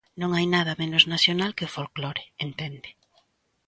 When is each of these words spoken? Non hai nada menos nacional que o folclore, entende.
Non 0.21 0.31
hai 0.33 0.45
nada 0.55 0.79
menos 0.81 1.03
nacional 1.13 1.51
que 1.57 1.67
o 1.67 1.73
folclore, 1.75 2.23
entende. 2.45 2.89